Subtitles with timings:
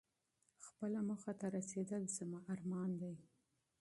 [0.67, 3.13] خپل هدف ته رسېدل زما ارمان دی.